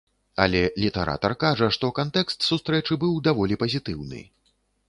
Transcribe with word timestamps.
Але 0.45 0.61
літаратар 0.83 1.35
кажа, 1.43 1.69
што 1.77 1.91
кантэкст 1.99 2.49
сустрэчы 2.49 3.01
быў 3.05 3.15
даволі 3.29 3.63
пазітыўны. 3.67 4.27